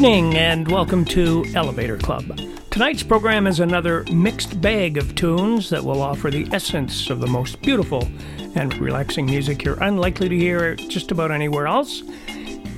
Evening 0.00 0.34
and 0.34 0.66
welcome 0.66 1.04
to 1.04 1.44
Elevator 1.54 1.98
Club. 1.98 2.40
Tonight's 2.70 3.02
program 3.02 3.46
is 3.46 3.60
another 3.60 4.02
mixed 4.10 4.58
bag 4.58 4.96
of 4.96 5.14
tunes 5.14 5.68
that 5.68 5.84
will 5.84 6.00
offer 6.00 6.30
the 6.30 6.48
essence 6.52 7.10
of 7.10 7.20
the 7.20 7.26
most 7.26 7.60
beautiful 7.60 8.08
and 8.54 8.74
relaxing 8.78 9.26
music 9.26 9.62
you're 9.62 9.78
unlikely 9.82 10.30
to 10.30 10.34
hear 10.34 10.74
just 10.74 11.10
about 11.10 11.30
anywhere 11.30 11.66
else. 11.66 12.02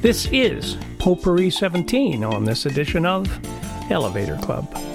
This 0.01 0.27
is 0.33 0.77
Potpourri 0.99 1.49
17 1.49 2.25
on 2.25 2.43
this 2.43 2.67
edition 2.67 3.07
of 3.07 3.29
Elevator 3.89 4.37
Club. 4.39 4.92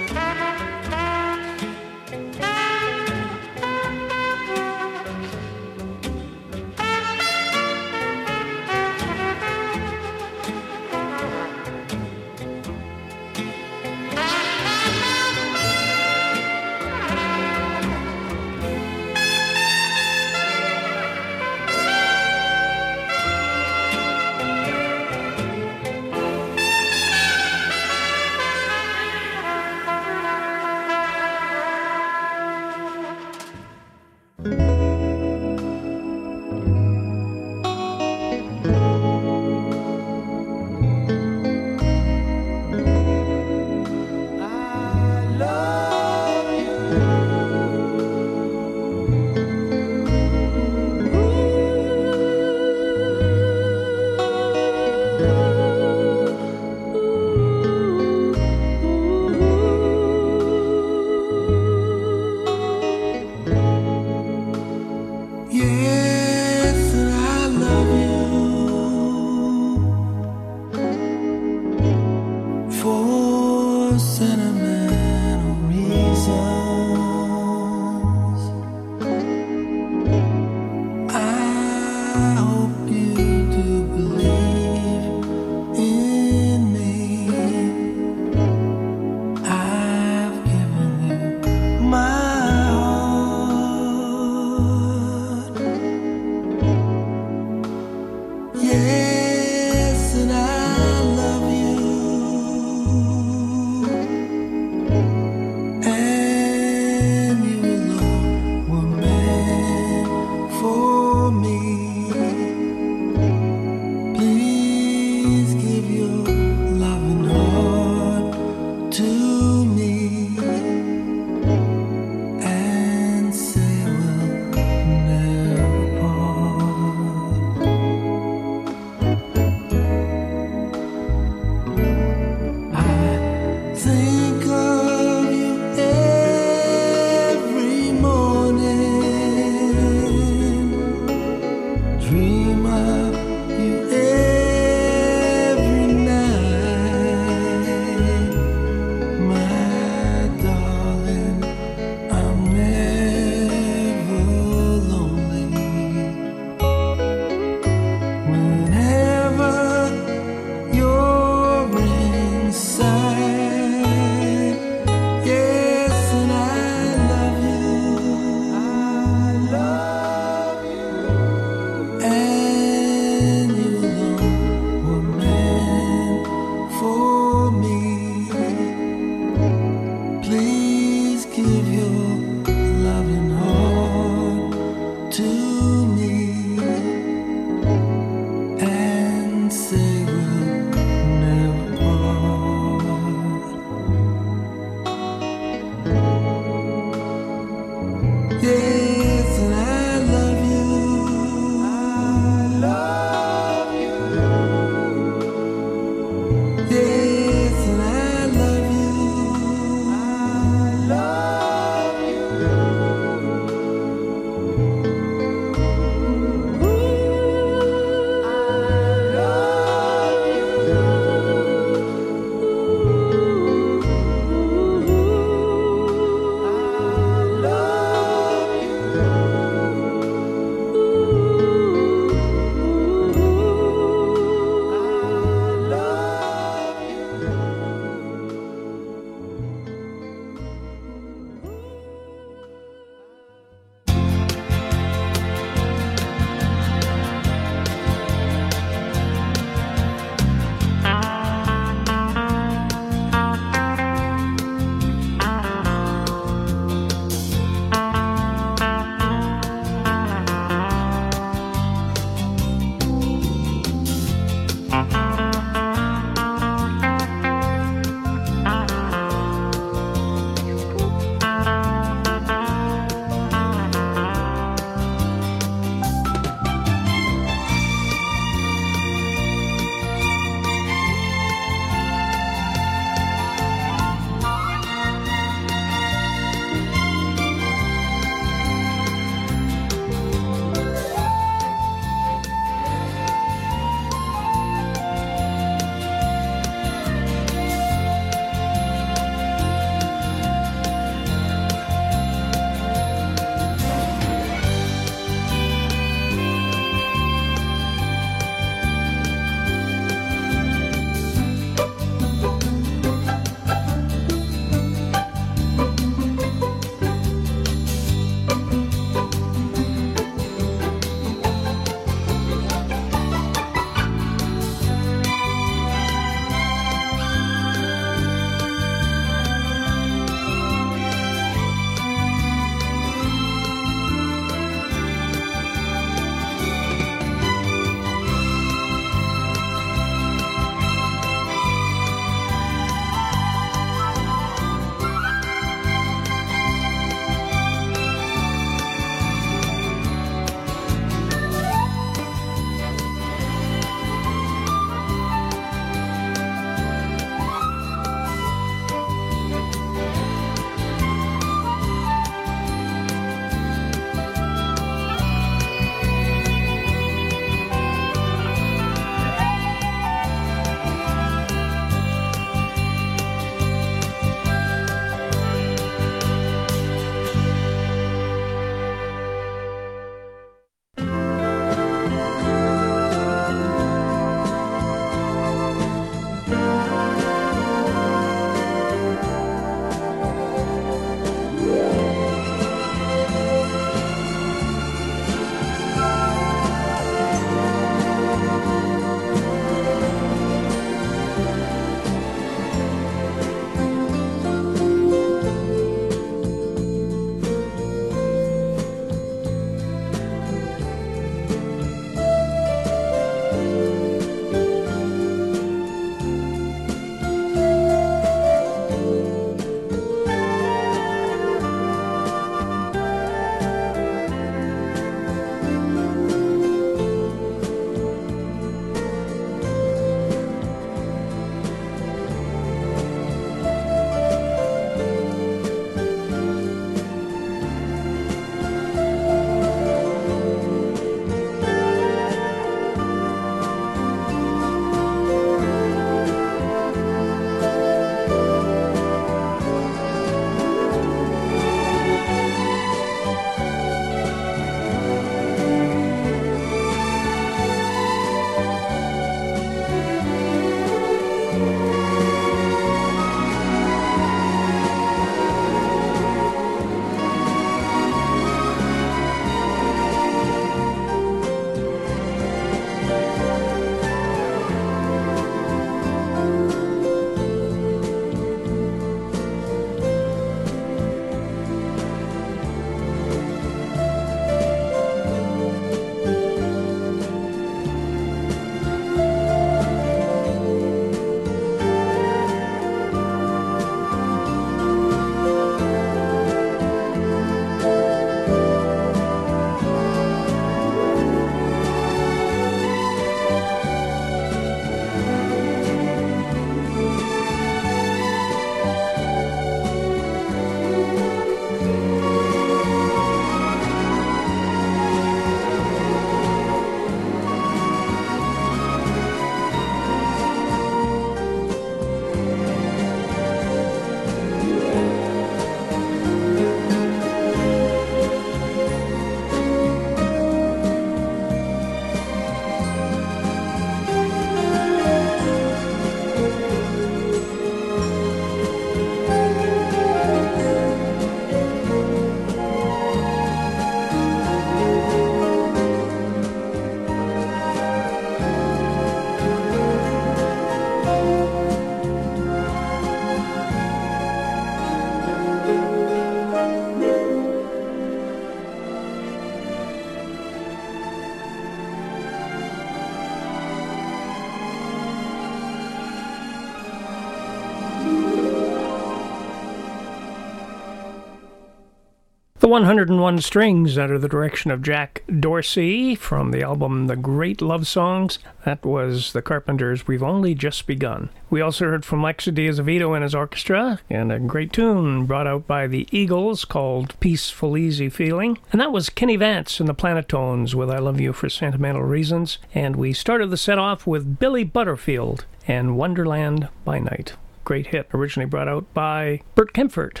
The 572.44 572.48
101 572.48 573.22
Strings 573.22 573.78
under 573.78 573.98
the 573.98 574.06
direction 574.06 574.50
of 574.50 574.60
Jack 574.60 575.02
Dorsey 575.18 575.94
from 575.94 576.30
the 576.30 576.42
album 576.42 576.88
The 576.88 576.94
Great 576.94 577.40
Love 577.40 577.66
Songs. 577.66 578.18
That 578.44 578.66
was 578.66 579.14
the 579.14 579.22
Carpenters' 579.22 579.86
We've 579.86 580.02
Only 580.02 580.34
Just 580.34 580.66
Begun. 580.66 581.08
We 581.30 581.40
also 581.40 581.64
heard 581.64 581.86
from 581.86 582.02
Lex 582.02 582.26
DeAzevedo 582.26 582.94
and 582.94 583.02
his 583.02 583.14
orchestra, 583.14 583.80
and 583.88 584.12
a 584.12 584.18
great 584.18 584.52
tune 584.52 585.06
brought 585.06 585.26
out 585.26 585.46
by 585.46 585.66
the 585.66 585.88
Eagles 585.90 586.44
called 586.44 587.00
Peaceful 587.00 587.56
Easy 587.56 587.88
Feeling. 587.88 588.36
And 588.52 588.60
that 588.60 588.72
was 588.72 588.90
Kenny 588.90 589.16
Vance 589.16 589.58
and 589.58 589.66
the 589.66 589.74
Planotones 589.74 590.54
with 590.54 590.68
I 590.68 590.80
Love 590.80 591.00
You 591.00 591.14
for 591.14 591.30
Sentimental 591.30 591.82
Reasons. 591.82 592.36
And 592.54 592.76
we 592.76 592.92
started 592.92 593.30
the 593.30 593.38
set 593.38 593.58
off 593.58 593.86
with 593.86 594.18
Billy 594.18 594.44
Butterfield 594.44 595.24
and 595.48 595.78
Wonderland 595.78 596.48
by 596.62 596.78
Night. 596.78 597.14
Great 597.44 597.68
hit, 597.68 597.88
originally 597.94 598.28
brought 598.28 598.48
out 598.48 598.66
by 598.74 599.22
Bert 599.34 599.54
Kaempfert. 599.54 600.00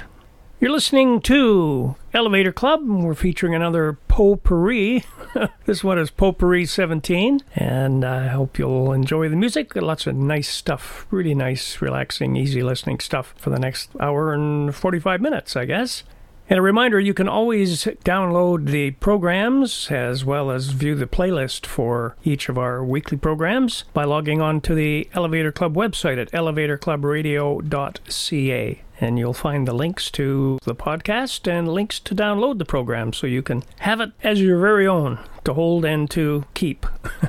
You're 0.64 0.72
listening 0.72 1.20
to 1.20 1.94
Elevator 2.14 2.50
Club. 2.50 2.88
We're 2.88 3.14
featuring 3.14 3.54
another 3.54 3.98
potpourri. 4.08 5.04
this 5.66 5.84
one 5.84 5.98
is 5.98 6.10
Potpourri 6.10 6.64
17, 6.64 7.42
and 7.54 8.02
I 8.02 8.28
hope 8.28 8.58
you'll 8.58 8.94
enjoy 8.94 9.28
the 9.28 9.36
music. 9.36 9.76
Lots 9.76 10.06
of 10.06 10.16
nice 10.16 10.48
stuff, 10.48 11.06
really 11.10 11.34
nice, 11.34 11.82
relaxing, 11.82 12.34
easy 12.34 12.62
listening 12.62 12.98
stuff 13.00 13.34
for 13.36 13.50
the 13.50 13.58
next 13.58 13.90
hour 14.00 14.32
and 14.32 14.74
45 14.74 15.20
minutes, 15.20 15.54
I 15.54 15.66
guess. 15.66 16.02
And 16.48 16.58
a 16.58 16.62
reminder 16.62 16.98
you 16.98 17.12
can 17.12 17.28
always 17.28 17.84
download 17.84 18.70
the 18.70 18.92
programs 18.92 19.90
as 19.90 20.24
well 20.24 20.50
as 20.50 20.70
view 20.70 20.94
the 20.94 21.06
playlist 21.06 21.66
for 21.66 22.16
each 22.24 22.48
of 22.48 22.56
our 22.56 22.82
weekly 22.82 23.18
programs 23.18 23.84
by 23.92 24.04
logging 24.04 24.40
on 24.40 24.62
to 24.62 24.74
the 24.74 25.10
Elevator 25.12 25.52
Club 25.52 25.74
website 25.74 26.16
at 26.16 26.32
elevatorclubradio.ca 26.32 28.80
and 29.04 29.18
you'll 29.18 29.34
find 29.34 29.68
the 29.68 29.74
links 29.74 30.10
to 30.10 30.58
the 30.64 30.74
podcast 30.74 31.46
and 31.46 31.68
links 31.68 32.00
to 32.00 32.14
download 32.14 32.56
the 32.58 32.64
program 32.64 33.12
so 33.12 33.26
you 33.26 33.42
can 33.42 33.62
have 33.80 34.00
it 34.00 34.10
as 34.22 34.40
your 34.40 34.58
very 34.58 34.86
own 34.86 35.18
to 35.44 35.52
hold 35.52 35.84
and 35.84 36.10
to 36.10 36.46
keep. 36.54 36.86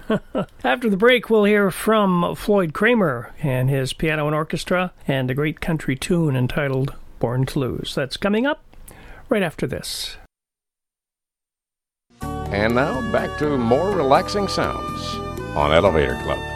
After 0.63 0.89
the 0.89 0.95
break, 0.95 1.29
we'll 1.29 1.43
hear 1.43 1.69
from 1.71 2.33
Floyd 2.35 2.73
Cramer 2.73 3.33
and 3.43 3.69
his 3.69 3.91
piano 3.91 4.25
and 4.25 4.35
orchestra 4.35 4.93
and 5.05 5.29
a 5.29 5.35
great 5.35 5.59
country 5.59 5.97
tune 5.97 6.37
entitled 6.37 6.93
Born 7.19 7.45
to 7.47 7.59
Lose. 7.59 7.93
That's 7.93 8.15
coming 8.15 8.45
up 8.45 8.63
right 9.27 9.43
after 9.43 9.67
this. 9.67 10.15
And 12.21 12.75
now 12.75 13.01
back 13.11 13.37
to 13.39 13.57
more 13.57 13.91
relaxing 13.91 14.47
sounds 14.47 15.15
on 15.57 15.73
Elevator 15.73 16.15
Club. 16.23 16.54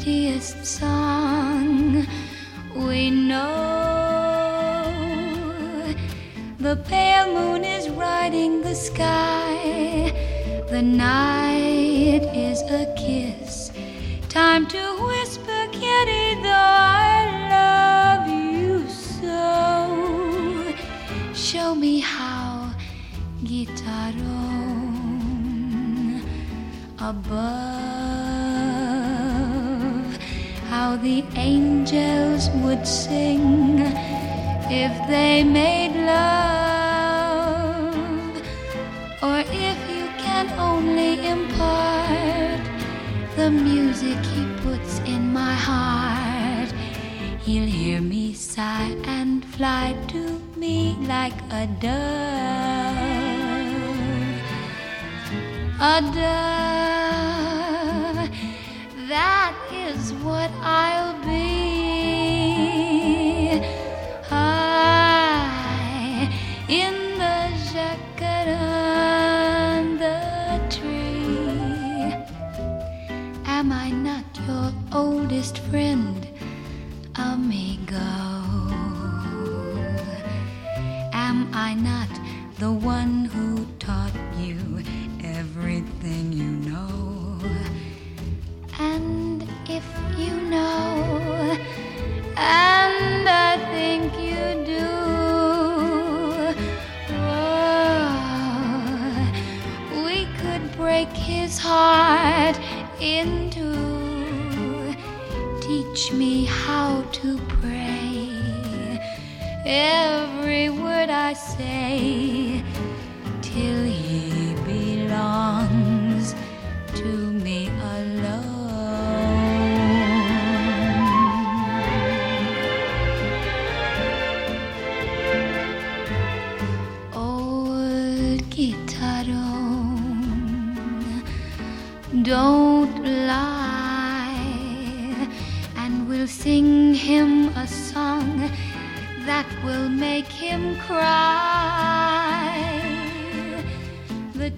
prettiest 0.00 0.64
song. 0.64 1.09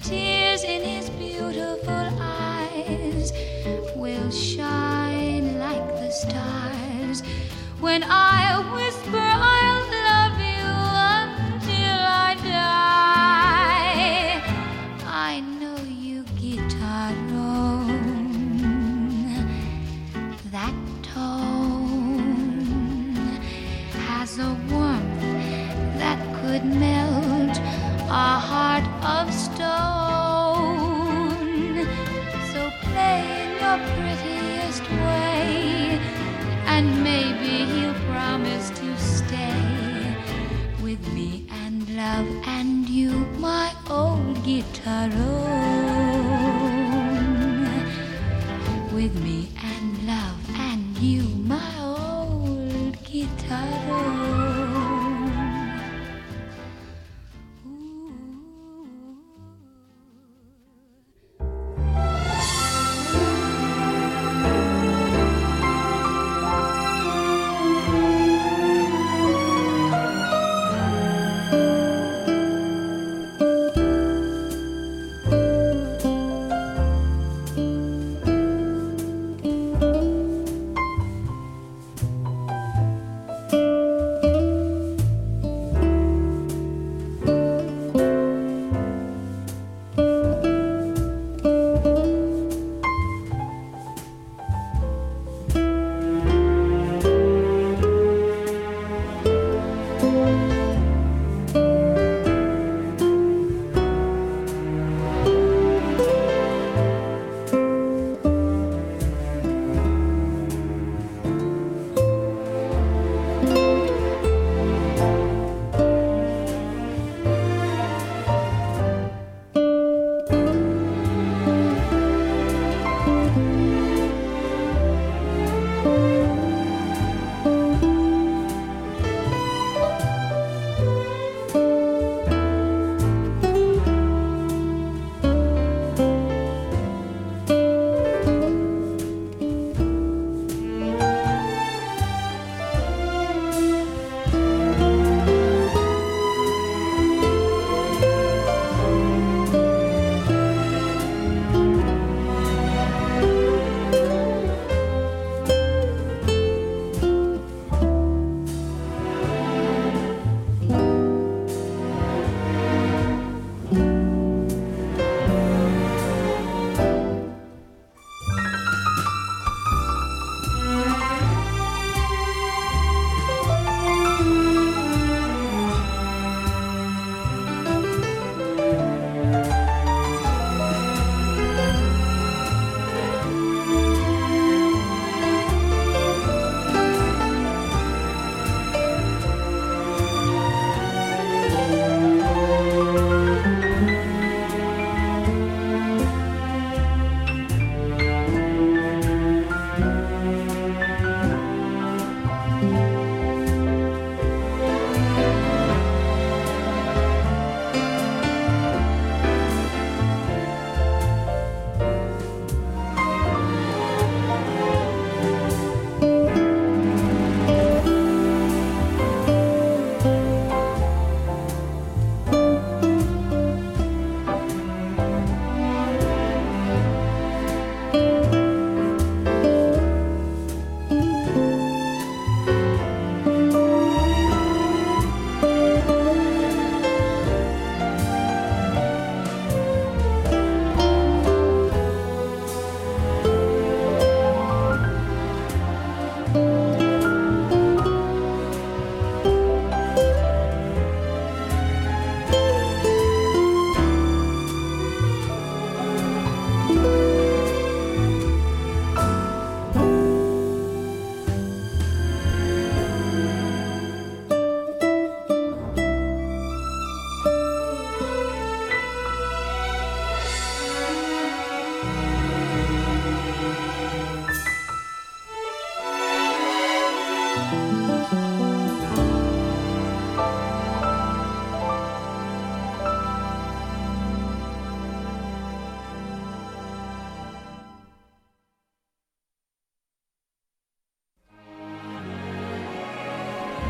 tears 0.01 0.65
in 0.65 0.83
his 0.83 1.11
beautiful 1.11 2.09
eyes 2.21 3.33
will 3.97 4.31
shine 4.31 5.59
like 5.59 5.87
the 6.01 6.11
stars. 6.11 7.23
When 7.81 8.03
I 8.05 8.59
whisper 8.75 9.19
I'll 9.19 9.92
I 44.93 45.09
wrote 45.09 45.42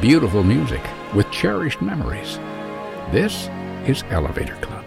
beautiful 0.02 0.42
music 0.42 0.82
with 1.14 1.30
cherished 1.30 1.80
memories. 1.80 2.36
This 3.12 3.48
is 3.86 4.02
Elevator 4.10 4.56
Club. 4.56 4.81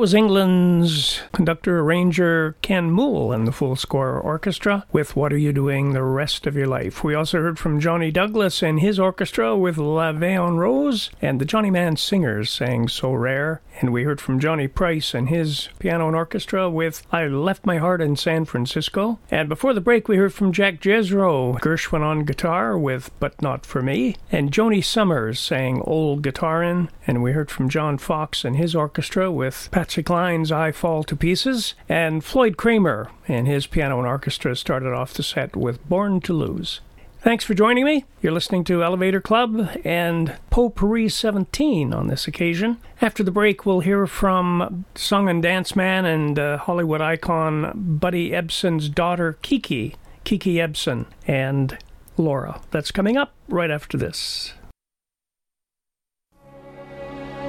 Was 0.00 0.14
England's 0.14 1.20
conductor 1.30 1.80
arranger 1.80 2.56
Ken 2.62 2.90
Moule 2.90 3.32
and 3.32 3.46
the 3.46 3.52
Full 3.52 3.76
Score 3.76 4.18
Orchestra 4.18 4.86
with 4.90 5.14
What 5.14 5.30
Are 5.30 5.36
You 5.36 5.52
Doing 5.52 5.92
the 5.92 6.02
Rest 6.02 6.46
of 6.46 6.56
Your 6.56 6.68
Life. 6.68 7.04
We 7.04 7.14
also 7.14 7.42
heard 7.42 7.58
from 7.58 7.80
Johnny 7.80 8.10
Douglas 8.10 8.62
and 8.62 8.80
his 8.80 8.98
orchestra 8.98 9.54
with 9.58 9.76
La 9.76 10.08
en 10.08 10.56
Rose, 10.56 11.10
and 11.20 11.38
the 11.38 11.44
Johnny 11.44 11.70
Mann 11.70 11.98
Singers 11.98 12.50
sang 12.50 12.88
So 12.88 13.12
Rare. 13.12 13.60
And 13.82 13.92
we 13.92 14.04
heard 14.04 14.20
from 14.20 14.40
Johnny 14.40 14.68
Price 14.68 15.14
and 15.14 15.28
his 15.28 15.68
piano 15.78 16.06
and 16.06 16.16
orchestra 16.16 16.68
with 16.70 17.06
I 17.12 17.26
Left 17.26 17.64
My 17.64 17.76
Heart 17.76 18.00
in 18.00 18.16
San 18.16 18.46
Francisco. 18.46 19.18
And 19.30 19.50
before 19.50 19.74
the 19.74 19.80
break, 19.80 20.08
we 20.08 20.16
heard 20.16 20.34
from 20.34 20.52
Jack 20.52 20.80
Jezzro, 20.80 21.58
Gershwin 21.60 22.02
on 22.02 22.24
guitar 22.24 22.78
with 22.78 23.10
But 23.20 23.40
Not 23.40 23.64
For 23.66 23.80
Me, 23.82 24.16
and 24.32 24.50
Joanie 24.50 24.82
Sommers 24.82 25.38
sang 25.38 25.82
Old 25.82 26.22
Guitaron. 26.22 26.88
And 27.06 27.22
we 27.22 27.32
heard 27.32 27.50
from 27.50 27.68
John 27.68 27.98
Fox 27.98 28.44
and 28.44 28.56
his 28.56 28.74
orchestra 28.74 29.30
with 29.30 29.68
Patsy 29.90 30.04
Cline's 30.04 30.52
I 30.52 30.70
Fall 30.70 31.02
to 31.02 31.16
Pieces, 31.16 31.74
and 31.88 32.22
Floyd 32.22 32.56
Cramer 32.56 33.10
and 33.26 33.48
his 33.48 33.66
piano 33.66 33.98
and 33.98 34.06
orchestra 34.06 34.54
started 34.54 34.92
off 34.92 35.12
the 35.12 35.24
set 35.24 35.56
with 35.56 35.84
Born 35.88 36.20
to 36.20 36.32
Lose. 36.32 36.80
Thanks 37.22 37.42
for 37.42 37.54
joining 37.54 37.84
me. 37.84 38.04
You're 38.22 38.30
listening 38.30 38.62
to 38.66 38.84
Elevator 38.84 39.20
Club 39.20 39.68
and 39.84 40.38
Potpourri 40.48 41.08
17 41.08 41.92
on 41.92 42.06
this 42.06 42.28
occasion. 42.28 42.78
After 43.02 43.24
the 43.24 43.32
break, 43.32 43.66
we'll 43.66 43.80
hear 43.80 44.06
from 44.06 44.84
song 44.94 45.28
and 45.28 45.42
dance 45.42 45.74
man 45.74 46.04
and 46.04 46.38
uh, 46.38 46.58
Hollywood 46.58 47.00
icon 47.00 47.72
Buddy 48.00 48.30
Ebsen's 48.30 48.88
daughter, 48.88 49.38
Kiki, 49.42 49.96
Kiki 50.22 50.54
Ebsen, 50.54 51.06
and 51.26 51.76
Laura. 52.16 52.60
That's 52.70 52.92
coming 52.92 53.16
up 53.16 53.32
right 53.48 53.72
after 53.72 53.98
this. 53.98 54.54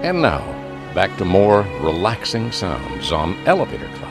And 0.02 0.24
now, 0.24 0.61
back 0.94 1.16
to 1.18 1.26
more 1.26 1.62
relaxing 1.80 2.52
sounds 2.52 3.12
on 3.12 3.36
Elevator 3.48 3.88
Club. 3.96 4.11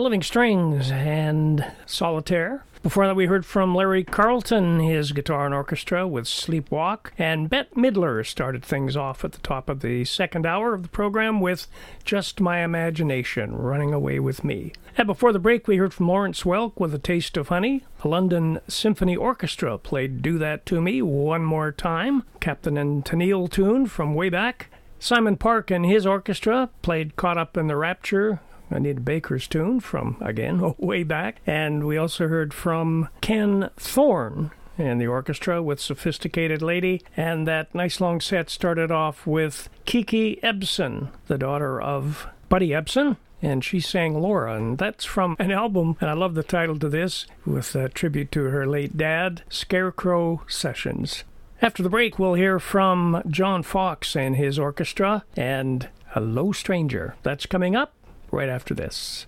The 0.00 0.04
Living 0.04 0.22
Strings 0.22 0.90
and 0.90 1.72
Solitaire. 1.84 2.64
Before 2.82 3.06
that, 3.06 3.16
we 3.16 3.26
heard 3.26 3.44
from 3.44 3.74
Larry 3.74 4.02
Carlton, 4.02 4.80
his 4.80 5.12
guitar 5.12 5.44
and 5.44 5.54
orchestra 5.54 6.08
with 6.08 6.24
Sleepwalk, 6.24 7.10
and 7.18 7.50
Bette 7.50 7.68
Midler 7.76 8.26
started 8.26 8.64
things 8.64 8.96
off 8.96 9.26
at 9.26 9.32
the 9.32 9.40
top 9.40 9.68
of 9.68 9.80
the 9.80 10.06
second 10.06 10.46
hour 10.46 10.72
of 10.72 10.84
the 10.84 10.88
program 10.88 11.38
with 11.38 11.66
Just 12.02 12.40
My 12.40 12.64
Imagination, 12.64 13.54
Running 13.54 13.92
Away 13.92 14.18
with 14.20 14.42
Me. 14.42 14.72
And 14.96 15.06
before 15.06 15.34
the 15.34 15.38
break, 15.38 15.68
we 15.68 15.76
heard 15.76 15.92
from 15.92 16.08
Lawrence 16.08 16.44
Welk 16.44 16.80
with 16.80 16.94
A 16.94 16.98
Taste 16.98 17.36
of 17.36 17.48
Honey. 17.48 17.84
The 18.00 18.08
London 18.08 18.60
Symphony 18.68 19.16
Orchestra 19.16 19.76
played 19.76 20.22
Do 20.22 20.38
That 20.38 20.64
To 20.64 20.80
Me 20.80 21.02
one 21.02 21.44
more 21.44 21.72
time, 21.72 22.22
Captain 22.40 22.78
and 22.78 23.04
Tennille 23.04 23.50
tune 23.50 23.84
from 23.84 24.14
way 24.14 24.30
back. 24.30 24.68
Simon 24.98 25.36
Park 25.36 25.70
and 25.70 25.84
his 25.84 26.06
orchestra 26.06 26.70
played 26.80 27.16
Caught 27.16 27.36
Up 27.36 27.58
in 27.58 27.66
the 27.66 27.76
Rapture, 27.76 28.40
Anita 28.70 29.00
Baker's 29.00 29.46
tune 29.46 29.80
from, 29.80 30.16
again, 30.20 30.74
way 30.78 31.02
back. 31.02 31.40
And 31.46 31.86
we 31.86 31.96
also 31.96 32.28
heard 32.28 32.54
from 32.54 33.08
Ken 33.20 33.70
Thorne 33.76 34.50
and 34.78 35.00
the 35.00 35.06
orchestra 35.06 35.62
with 35.62 35.80
Sophisticated 35.80 36.62
Lady. 36.62 37.02
And 37.16 37.46
that 37.46 37.74
nice 37.74 38.00
long 38.00 38.20
set 38.20 38.48
started 38.48 38.90
off 38.90 39.26
with 39.26 39.68
Kiki 39.84 40.36
Ebsen, 40.42 41.10
the 41.26 41.38
daughter 41.38 41.80
of 41.80 42.26
Buddy 42.48 42.70
Ebsen. 42.70 43.16
And 43.42 43.64
she 43.64 43.80
sang 43.80 44.20
Laura, 44.20 44.54
and 44.54 44.76
that's 44.76 45.06
from 45.06 45.34
an 45.38 45.50
album, 45.50 45.96
and 45.98 46.10
I 46.10 46.12
love 46.12 46.34
the 46.34 46.42
title 46.42 46.78
to 46.78 46.90
this, 46.90 47.24
with 47.46 47.74
a 47.74 47.88
tribute 47.88 48.30
to 48.32 48.42
her 48.44 48.66
late 48.66 48.98
dad, 48.98 49.44
Scarecrow 49.48 50.42
Sessions. 50.46 51.24
After 51.62 51.82
the 51.82 51.88
break, 51.88 52.18
we'll 52.18 52.34
hear 52.34 52.58
from 52.58 53.22
John 53.28 53.62
Fox 53.62 54.14
and 54.14 54.36
his 54.36 54.58
orchestra 54.58 55.24
and 55.36 55.88
Hello 56.08 56.52
Stranger. 56.52 57.14
That's 57.22 57.46
coming 57.46 57.74
up 57.74 57.94
right 58.32 58.48
after 58.48 58.74
this. 58.74 59.26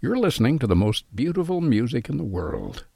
You're 0.00 0.18
listening 0.18 0.58
to 0.58 0.66
the 0.66 0.76
most 0.76 1.04
beautiful 1.14 1.60
music 1.60 2.08
in 2.08 2.16
the 2.16 2.24
world 2.24 2.86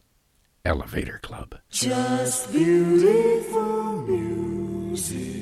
Elevator 0.65 1.21
Club. 1.23 1.55
Just 1.71 2.53
beautiful 2.53 4.03
music. 4.03 5.36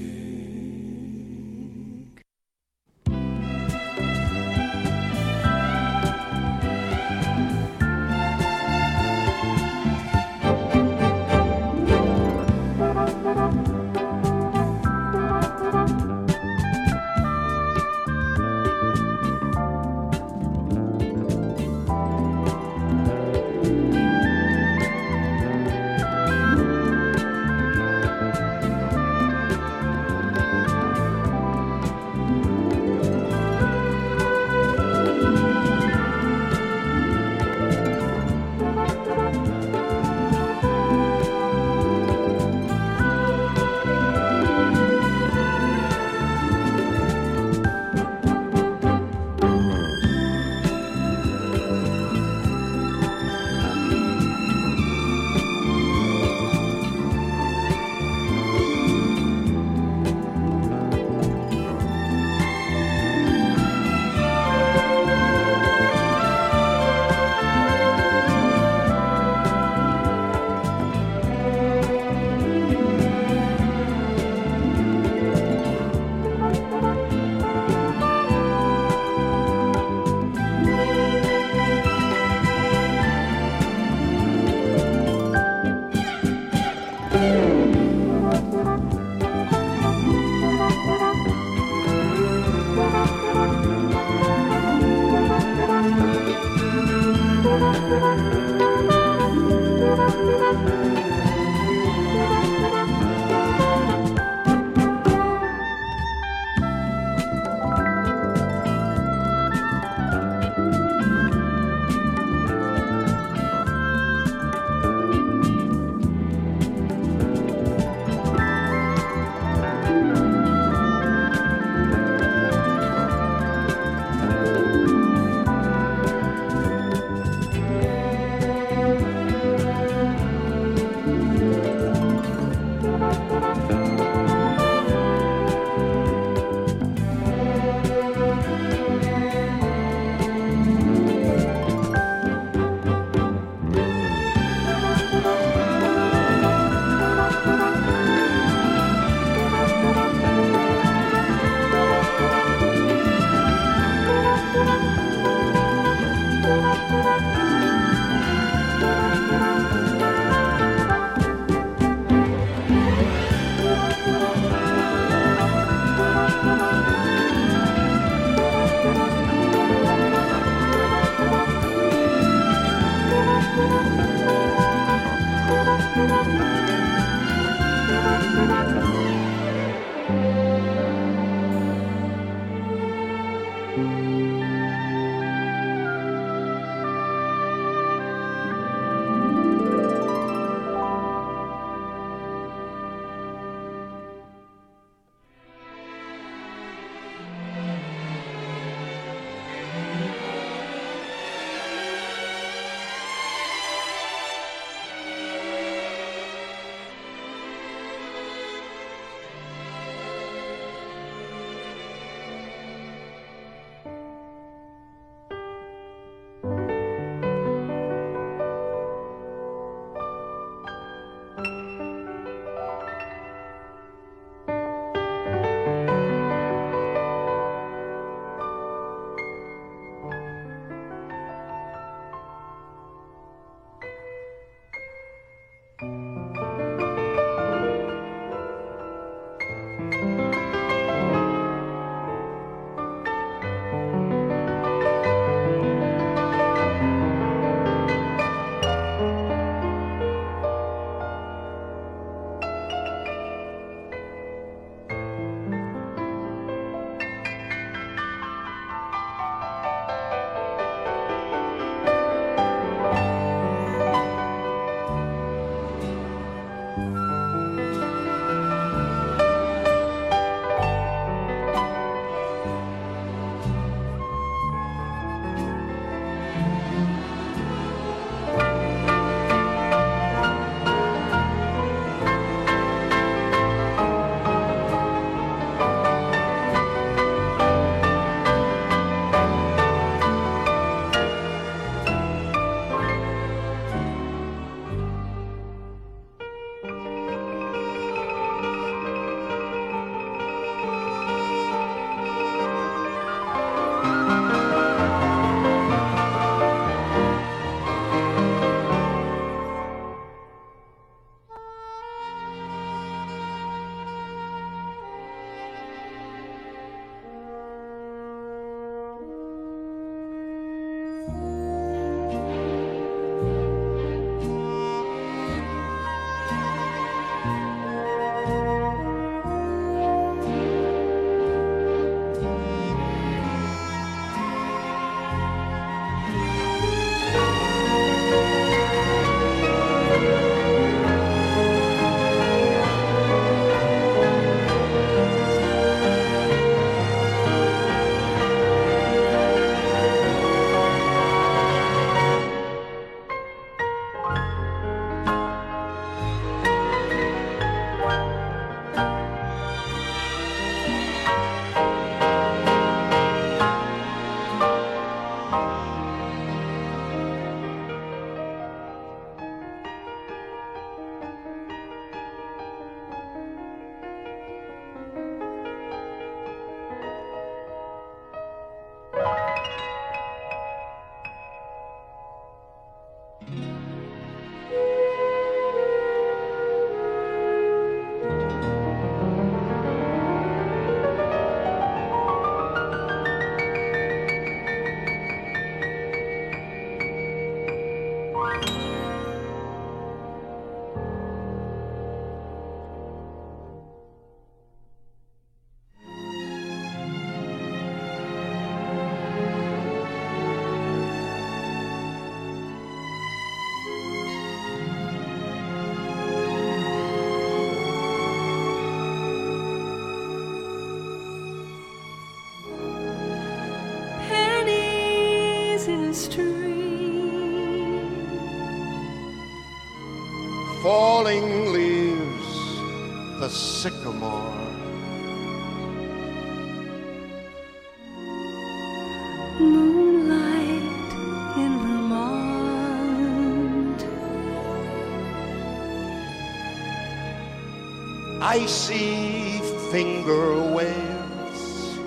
I 448.27 448.47
see 448.47 449.39
finger 449.71 450.41
waves, 450.55 451.79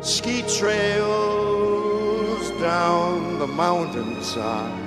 ski 0.00 0.42
trails 0.58 0.90
down 2.60 3.38
the 3.38 3.46
mountainside. 3.46 4.79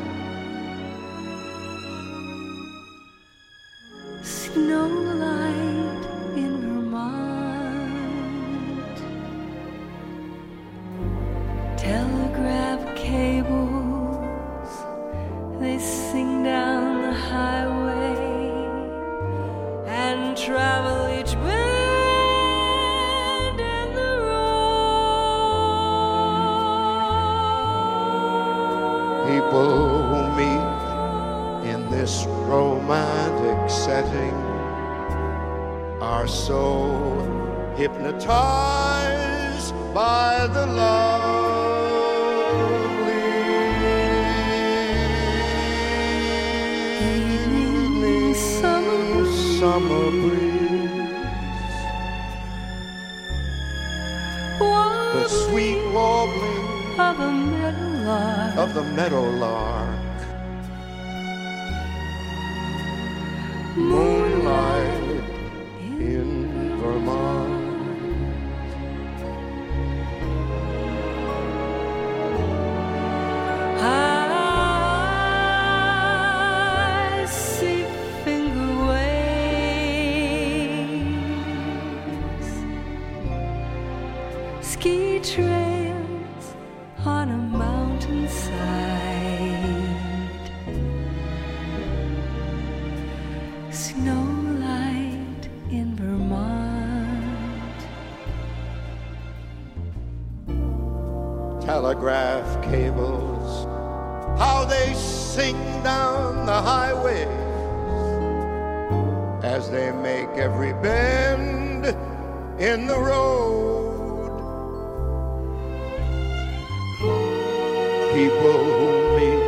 people 118.14 118.54
who 118.64 119.18
meet 119.18 119.44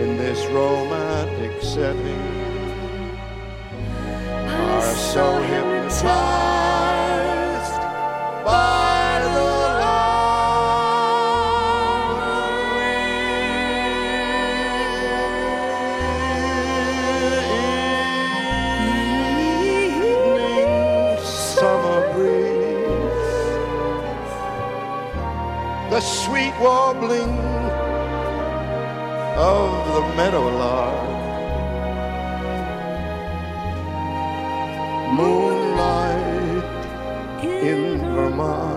in 0.00 0.16
this 0.16 0.46
romantic 0.46 1.62
setting 1.62 2.24
are 4.48 4.94
so 4.94 5.42
hypnotized. 5.42 6.53
sweet 26.44 26.60
warbling 26.60 27.38
of 29.36 29.70
the 29.94 30.00
meadowlark. 30.16 31.04
Moonlight 35.16 36.64
in 37.42 37.98
Vermont. 38.14 38.34
mind. 38.36 38.73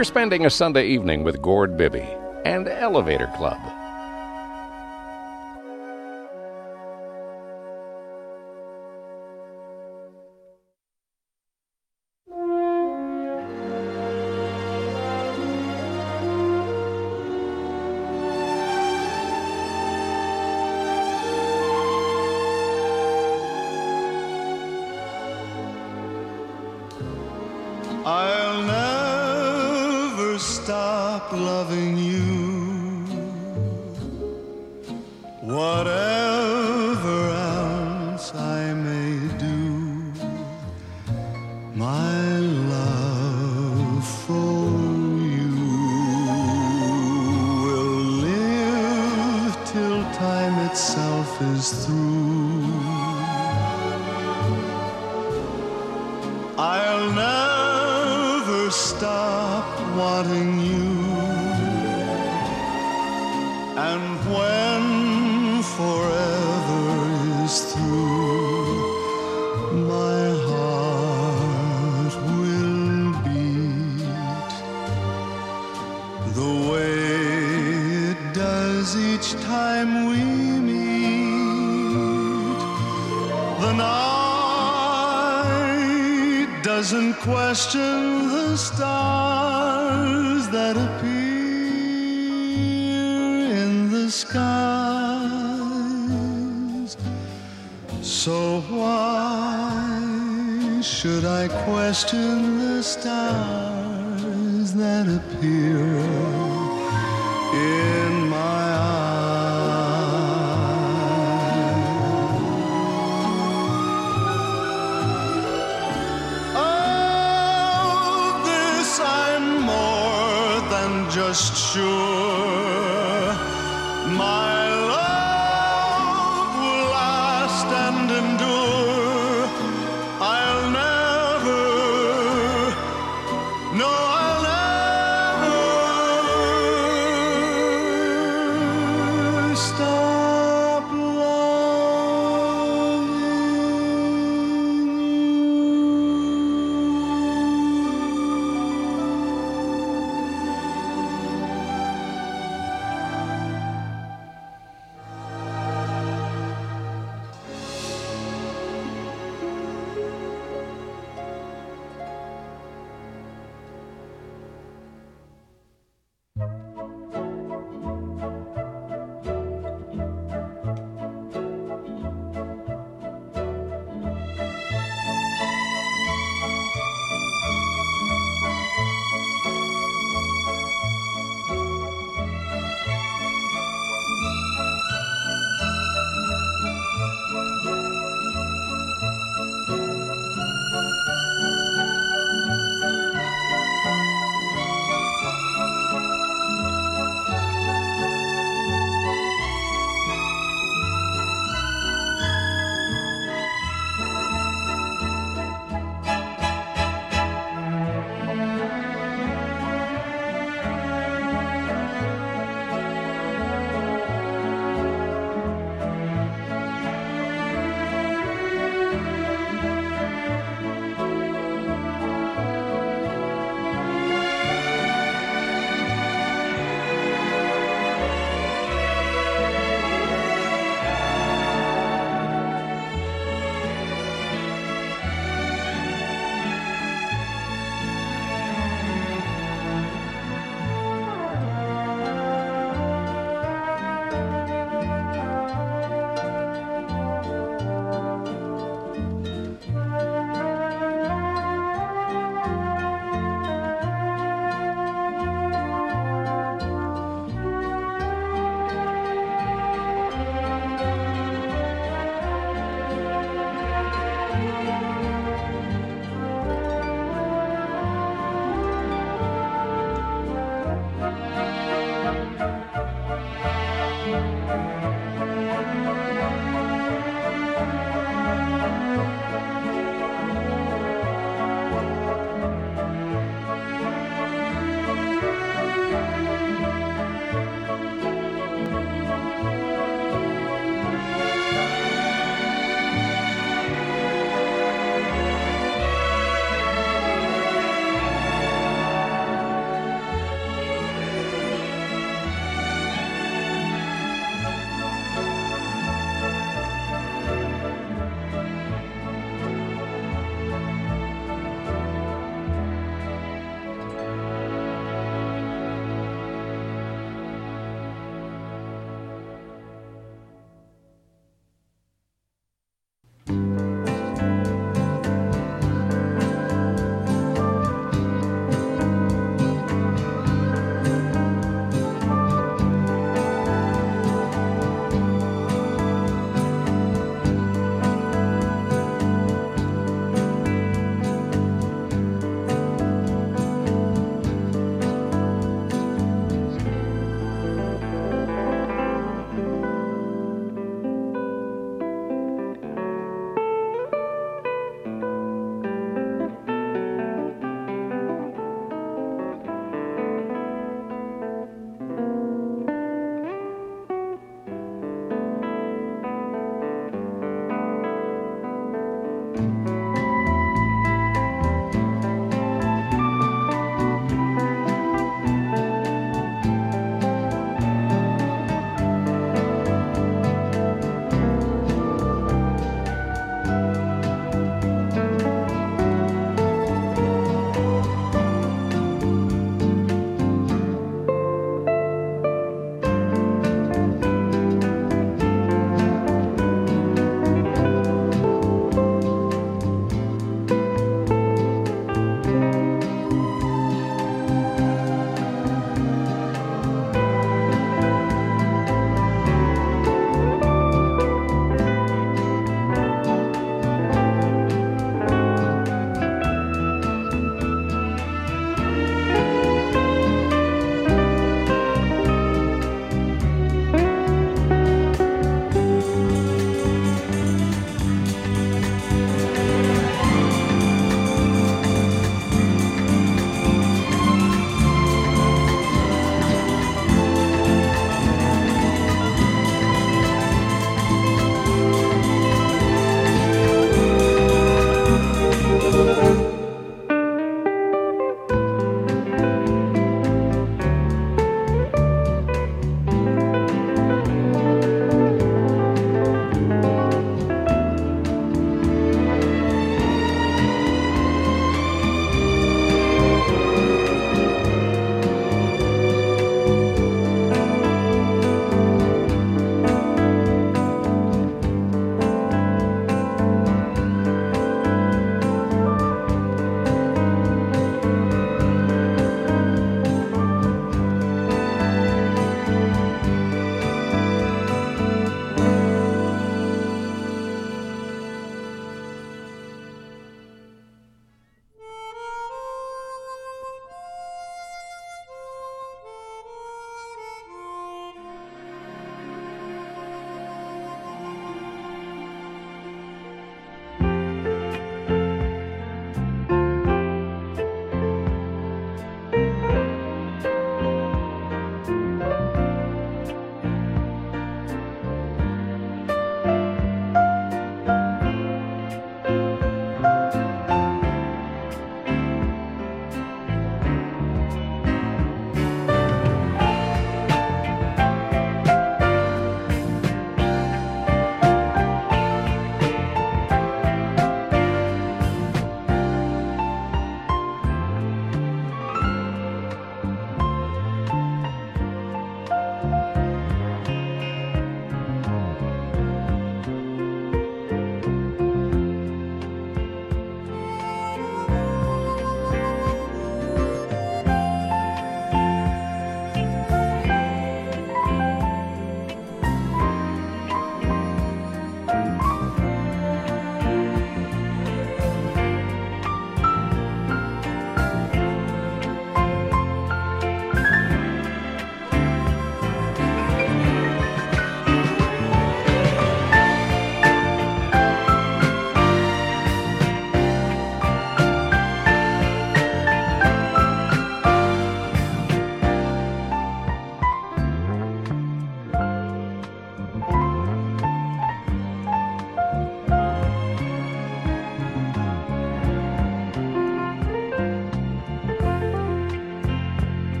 You're 0.00 0.06
spending 0.06 0.46
a 0.46 0.50
Sunday 0.50 0.86
evening 0.86 1.24
with 1.24 1.42
Gord 1.42 1.76
Bibby 1.76 2.08
and 2.46 2.66
Elevator 2.66 3.30
Club. 3.36 3.60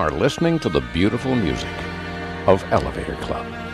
Are 0.00 0.10
listening 0.10 0.58
to 0.58 0.70
the 0.70 0.80
beautiful 0.94 1.34
music 1.34 1.68
of 2.46 2.64
Elevator 2.72 3.16
Club. 3.16 3.69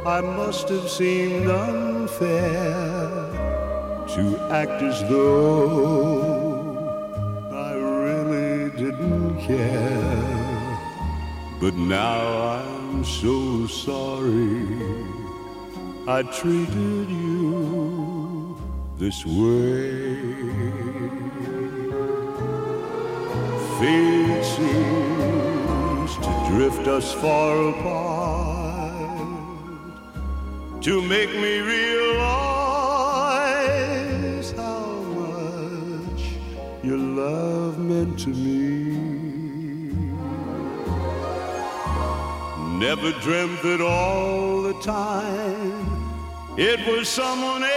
I 0.07 0.20
must 0.20 0.69
have 0.69 0.89
seemed 0.89 1.49
unfair 1.49 2.89
to 4.15 4.39
act 4.51 4.82
as 4.82 5.01
though 5.09 6.39
But 11.61 11.74
now 11.74 12.57
I'm 12.57 13.05
so 13.05 13.66
sorry 13.66 14.66
I 16.09 16.23
treated 16.23 17.11
you 17.11 18.57
this 18.97 19.27
way. 19.27 20.41
Fate 23.78 24.45
seems 24.57 26.16
to 26.16 26.31
drift 26.49 26.89
us 26.89 27.12
far 27.12 27.69
apart 27.69 29.20
to 30.81 31.03
make 31.03 31.28
me 31.28 31.61
realize 31.61 32.41
how 34.53 34.87
much 35.20 36.23
your 36.82 36.97
love 36.97 37.78
meant 37.78 38.19
to 38.20 38.31
me. 38.31 39.30
Never 42.81 43.12
dreamt 43.12 43.61
that 43.62 43.82
all 43.82 44.62
the 44.62 44.73
time 44.81 45.86
it 46.57 46.81
was 46.89 47.11
someone 47.11 47.62
else, 47.62 47.77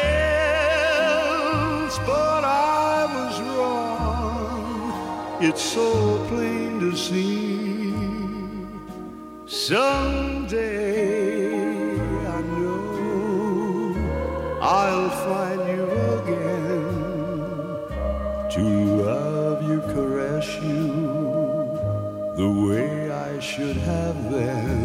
but 2.07 2.45
I 2.45 3.03
was 3.13 3.41
wrong. 3.41 4.93
It's 5.41 5.61
so 5.61 6.25
plain 6.29 6.79
to 6.79 6.95
see. 6.95 7.93
Someday 9.45 10.61
I 12.37 12.41
know 12.55 13.97
I'll 14.61 15.09
find 15.27 15.67
you 15.67 15.83
again 16.21 16.95
to 18.51 18.63
love 19.03 19.63
you, 19.69 19.81
caress 19.81 20.47
you 20.61 21.43
the 22.35 22.49
way 22.67 23.11
I 23.11 23.39
should 23.39 23.77
have 23.77 24.31
then. 24.31 24.82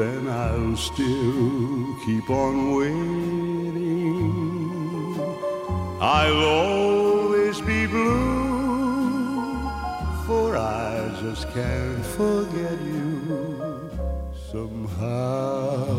Then, 0.00 0.28
I'll 0.28 0.76
still 0.78 1.94
keep 2.06 2.30
on 2.30 2.74
waiting. 2.74 4.32
I'll 6.00 6.42
always 6.42 7.60
be 7.60 7.84
blue, 7.84 9.60
for 10.26 10.56
I 10.56 11.14
just 11.20 11.52
can't 11.52 12.06
forget 12.16 12.80
you 12.80 13.90
somehow. 14.50 15.89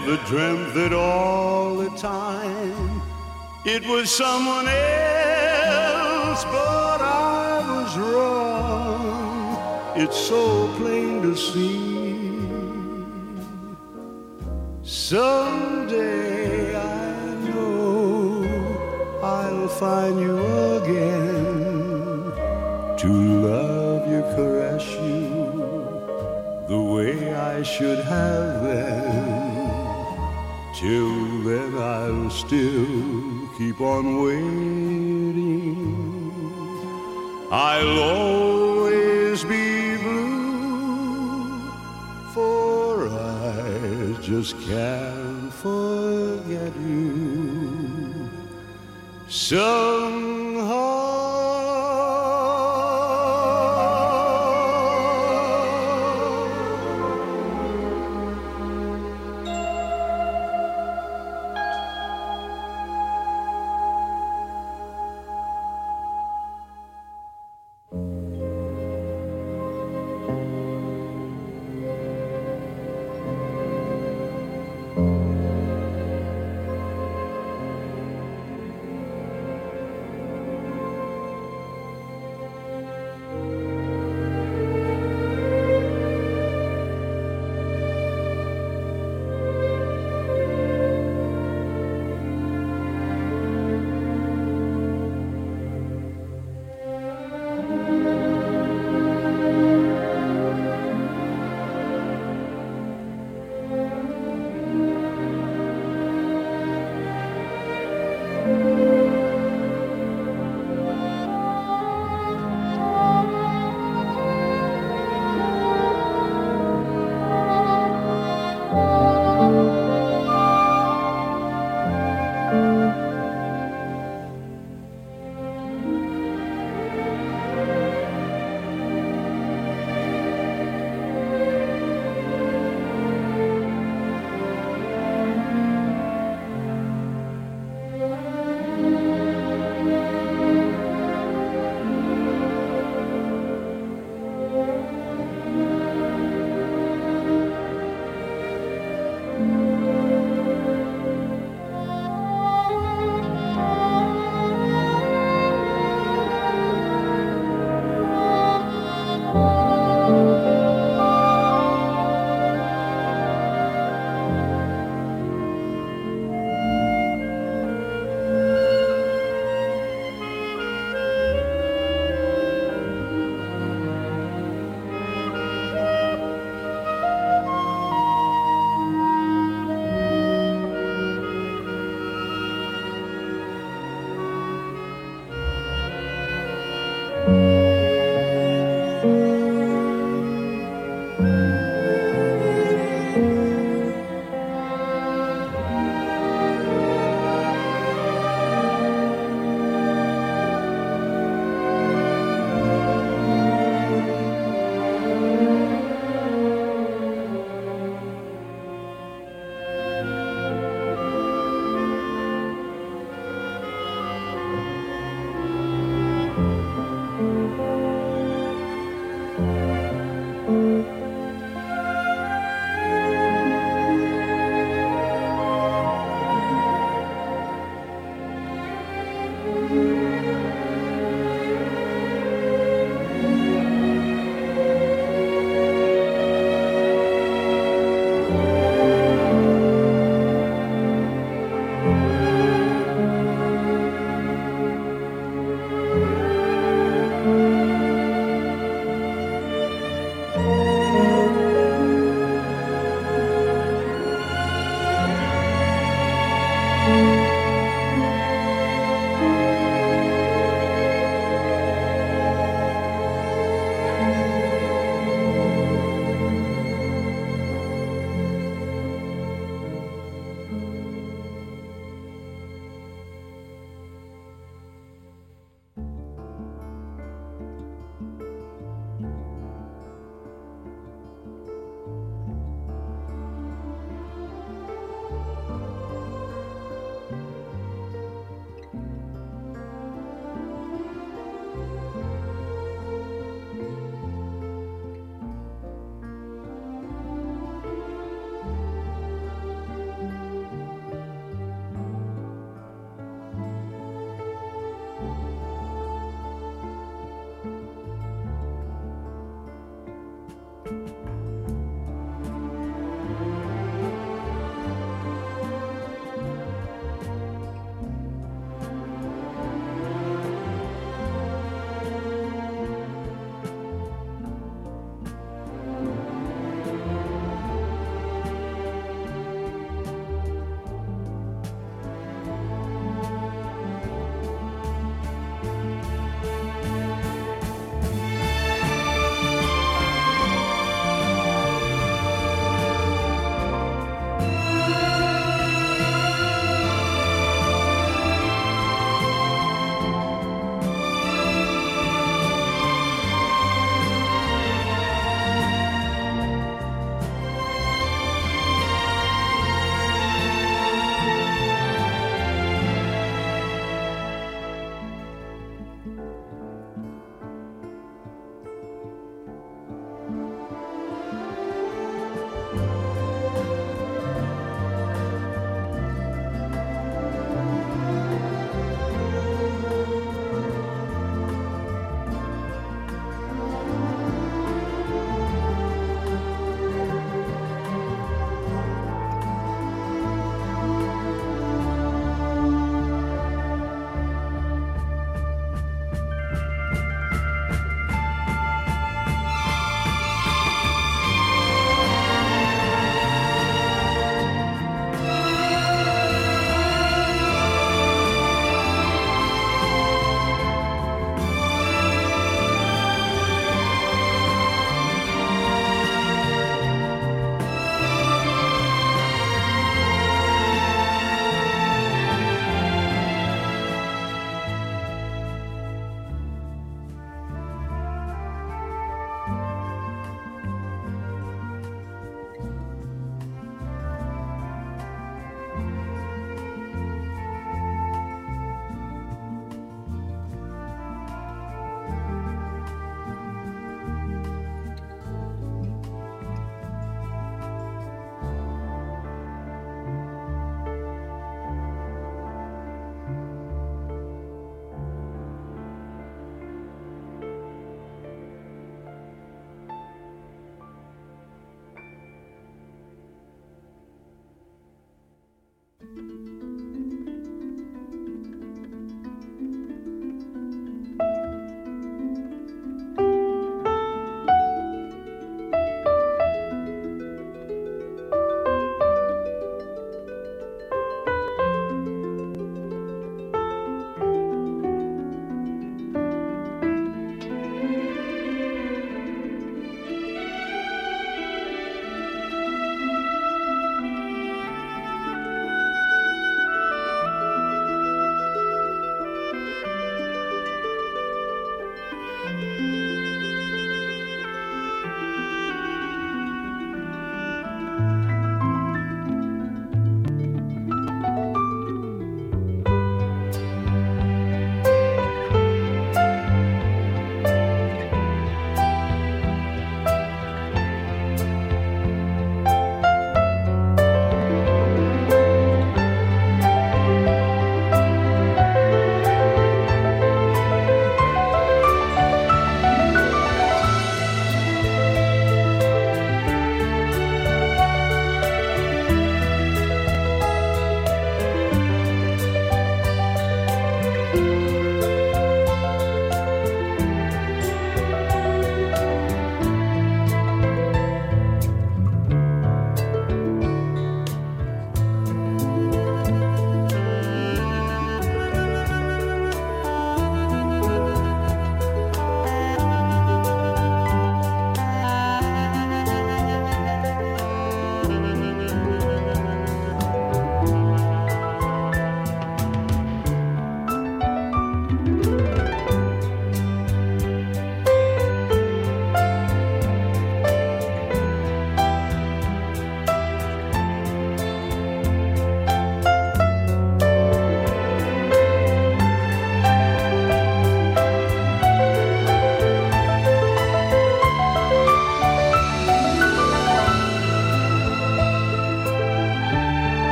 Never 0.00 0.22
dreamt 0.26 0.74
that 0.74 0.92
all 0.92 1.74
the 1.74 1.90
time 1.98 3.02
it 3.64 3.84
was 3.84 4.08
someone 4.14 4.68
else, 4.68 6.44
but 6.44 7.00
I 7.00 7.64
was 7.68 7.98
wrong. 7.98 9.56
It's 9.96 10.16
so 10.16 10.72
plain 10.76 11.22
to 11.22 11.34
see. 11.34 12.38
Someday 14.84 16.76
I 16.76 17.34
know 17.48 18.46
I'll 19.20 19.66
find 19.66 20.20
you 20.20 20.38
again 20.76 22.32
to 22.98 23.08
love 23.48 24.06
you, 24.08 24.22
caress 24.36 24.86
you 24.92 25.26
the 26.68 26.80
way 26.80 27.34
I 27.34 27.64
should 27.64 27.98
have 27.98 28.62
been. 28.62 29.37
Till 30.78 31.42
then, 31.42 31.74
I'll 31.76 32.30
still 32.30 33.48
keep 33.58 33.80
on 33.80 34.22
waiting. 34.22 35.74
I'll 37.50 37.98
always 37.98 39.42
be 39.42 39.96
blue, 39.96 41.58
for 42.32 43.08
I 43.08 44.16
just 44.22 44.56
can't 44.68 45.52
forget 45.52 46.72
you. 46.76 47.28
Well, 49.50 50.97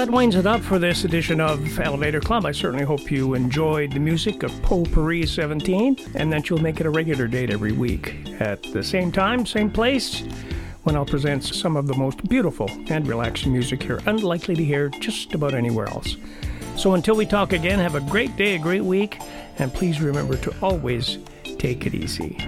that 0.00 0.10
winds 0.10 0.34
it 0.34 0.46
up 0.46 0.62
for 0.62 0.78
this 0.78 1.04
edition 1.04 1.42
of 1.42 1.78
Elevator 1.78 2.20
Club. 2.20 2.46
I 2.46 2.52
certainly 2.52 2.86
hope 2.86 3.10
you 3.10 3.34
enjoyed 3.34 3.92
the 3.92 3.98
music 3.98 4.42
of 4.42 4.62
Potpourri 4.62 5.26
17 5.26 6.12
and 6.14 6.32
that 6.32 6.48
you'll 6.48 6.62
make 6.62 6.80
it 6.80 6.86
a 6.86 6.90
regular 6.90 7.26
date 7.26 7.50
every 7.50 7.72
week 7.72 8.16
at 8.40 8.62
the 8.62 8.82
same 8.82 9.12
time, 9.12 9.44
same 9.44 9.70
place, 9.70 10.20
when 10.84 10.96
I'll 10.96 11.04
present 11.04 11.44
some 11.44 11.76
of 11.76 11.86
the 11.86 11.94
most 11.94 12.26
beautiful 12.30 12.70
and 12.88 13.06
relaxing 13.06 13.52
music 13.52 13.84
you're 13.84 14.00
unlikely 14.06 14.54
to 14.54 14.64
hear 14.64 14.88
just 14.88 15.34
about 15.34 15.52
anywhere 15.52 15.88
else. 15.88 16.16
So 16.76 16.94
until 16.94 17.14
we 17.14 17.26
talk 17.26 17.52
again, 17.52 17.78
have 17.78 17.94
a 17.94 18.00
great 18.00 18.34
day, 18.36 18.54
a 18.54 18.58
great 18.58 18.84
week, 18.84 19.18
and 19.58 19.70
please 19.70 20.00
remember 20.00 20.38
to 20.38 20.54
always 20.62 21.18
take 21.58 21.84
it 21.84 21.94
easy. 21.94 22.38